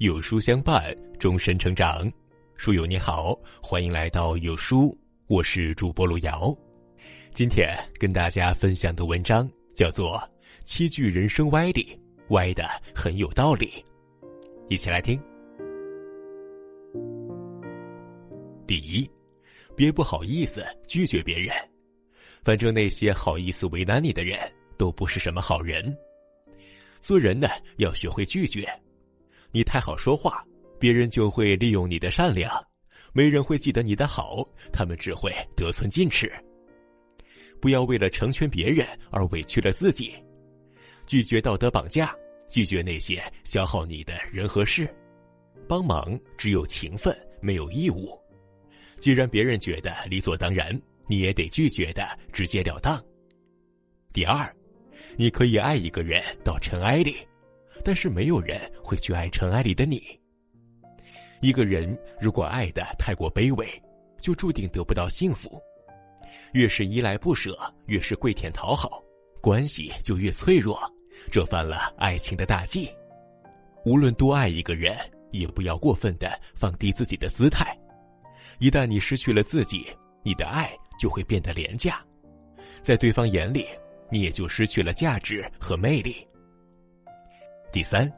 [0.00, 2.10] 有书相伴，终身成长。
[2.56, 6.56] 书友你好，欢迎来到有书，我是主播路遥。
[7.34, 10.16] 今天跟大家分享的文章叫做
[10.64, 11.84] 《七句人生歪理》，
[12.34, 13.84] 歪的很有道理。
[14.70, 15.20] 一起来听。
[18.66, 19.06] 第一，
[19.76, 21.54] 别不好意思拒绝别人，
[22.42, 24.38] 反正那些好意思为难你的人
[24.78, 25.94] 都不是什么好人。
[27.02, 28.66] 做人呢，要学会拒绝。
[29.52, 30.44] 你太好说话，
[30.78, 32.50] 别人就会利用你的善良；
[33.12, 36.32] 没人会记得你的好，他们只会得寸进尺。
[37.60, 40.14] 不要为了成全别人而委屈了自己，
[41.06, 42.14] 拒绝道德绑架，
[42.48, 44.88] 拒绝那些消耗你的人和事。
[45.68, 48.18] 帮忙只有情分，没有义务。
[48.98, 53.02] 既然别人觉得理所当然，你也得拒绝的直截了当。
[54.12, 54.52] 第二，
[55.16, 57.16] 你可以爱一个人到尘埃里。
[57.84, 60.02] 但是没有人会去爱尘埃里的你。
[61.40, 63.66] 一个人如果爱的太过卑微，
[64.20, 65.60] 就注定得不到幸福。
[66.52, 69.02] 越是依赖不舍，越是跪舔讨好，
[69.40, 70.78] 关系就越脆弱，
[71.30, 72.90] 这犯了爱情的大忌。
[73.84, 74.94] 无论多爱一个人，
[75.30, 77.74] 也不要过分的放低自己的姿态。
[78.58, 79.86] 一旦你失去了自己，
[80.22, 82.04] 你的爱就会变得廉价，
[82.82, 83.64] 在对方眼里，
[84.10, 86.26] 你也就失去了价值和魅力。
[87.72, 88.10] 第三，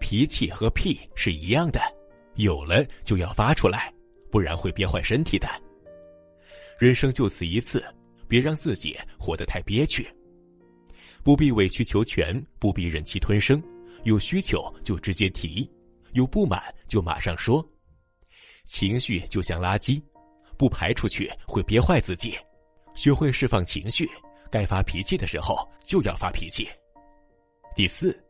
[0.00, 1.80] 脾气和屁是一样的，
[2.36, 3.92] 有了就要发出来，
[4.30, 5.46] 不然会憋坏身体的。
[6.78, 7.84] 人生就此一次，
[8.26, 10.08] 别让自己活得太憋屈。
[11.22, 13.62] 不必委曲求全，不必忍气吞声，
[14.04, 15.70] 有需求就直接提，
[16.12, 17.66] 有不满就马上说。
[18.66, 20.02] 情绪就像垃圾，
[20.56, 22.34] 不排出去会憋坏自己。
[22.94, 24.08] 学会释放情绪，
[24.50, 26.66] 该发脾气的时候就要发脾气。
[27.74, 28.25] 第四。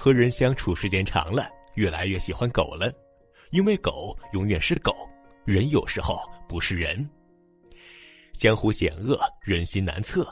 [0.00, 2.90] 和人相处时间长了，越来越喜欢狗了，
[3.50, 4.96] 因为狗永远是狗，
[5.44, 6.18] 人有时候
[6.48, 7.06] 不是人。
[8.32, 10.26] 江湖险恶，人心难测，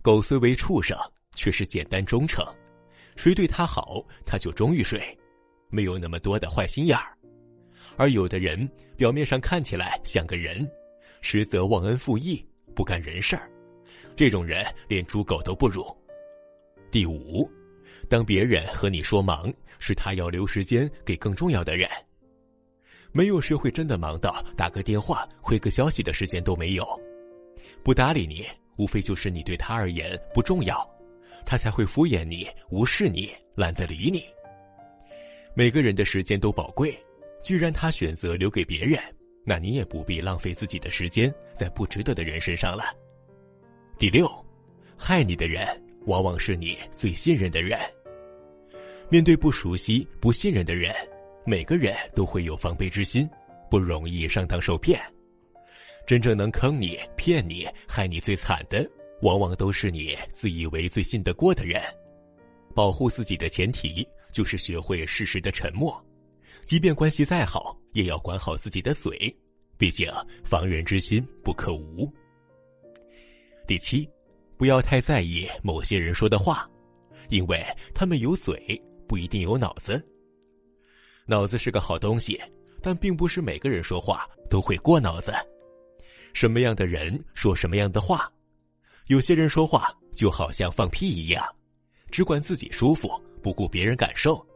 [0.00, 0.96] 狗虽为畜生，
[1.36, 2.42] 却是简单忠诚，
[3.14, 5.14] 谁对它好，它就忠于谁，
[5.68, 7.14] 没有那么多的坏心眼儿。
[7.98, 8.66] 而有的人
[8.96, 10.66] 表面上看起来像个人，
[11.20, 12.42] 实则忘恩负义，
[12.74, 13.50] 不干人事儿，
[14.16, 15.84] 这种人连猪狗都不如。
[16.90, 17.46] 第五。
[18.08, 21.88] 当别人和你说忙，是他要留时间给更重要的人。
[23.12, 26.86] 没有谁会真的忙到打个电话、回个消息的时间都没有。
[27.82, 28.46] 不搭理你，
[28.76, 30.88] 无非就是你对他而言不重要，
[31.44, 34.24] 他才会敷衍你、无视你、懒得理你。
[35.54, 36.96] 每个人的时间都宝贵，
[37.42, 39.00] 既然他选择留给别人，
[39.44, 42.84] 那你也不必浪费自己的时间在不值得的人身上了。
[43.98, 44.30] 第六，
[44.96, 45.66] 害你的人
[46.06, 47.78] 往往是你最信任的人。
[49.08, 50.94] 面对不熟悉、不信任的人，
[51.44, 53.28] 每个人都会有防备之心，
[53.70, 55.00] 不容易上当受骗。
[56.06, 58.88] 真正能坑你、骗你、害你最惨的，
[59.22, 61.82] 往往都是你自以为最信得过的人。
[62.74, 66.04] 保护自己的前提就是学会适时的沉默，
[66.66, 69.36] 即便关系再好，也要管好自己的嘴，
[69.76, 70.08] 毕竟
[70.44, 72.08] 防人之心不可无。
[73.66, 74.08] 第七，
[74.60, 76.68] 不要太在意某些人说的话，
[77.30, 78.78] 因为他们有嘴。
[79.08, 80.06] 不一定有脑子。
[81.26, 82.38] 脑子是个好东西，
[82.82, 85.32] 但并不是每个人说话都会过脑子。
[86.34, 88.30] 什么样的人说什么样的话，
[89.06, 91.42] 有些人说话就好像放屁一样，
[92.10, 94.46] 只管自己舒服，不顾别人感受，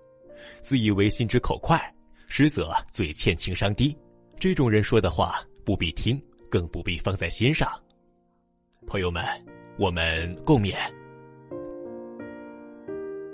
[0.60, 1.80] 自以为心直口快，
[2.28, 3.96] 实则嘴欠情商低。
[4.38, 7.72] 这种人说的话不必听，更不必放在心上。
[8.86, 9.24] 朋友们，
[9.76, 11.03] 我们共勉。